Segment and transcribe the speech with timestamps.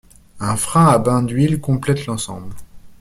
[0.39, 2.55] Un frein à bain d’huile complète l’ensemble.